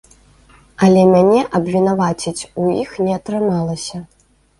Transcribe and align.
Але 0.85 1.01
мяне 1.09 1.41
абвінаваціць 1.59 2.47
у 2.63 2.65
іх 2.83 2.95
не 3.09 3.13
атрымалася. 3.19 3.97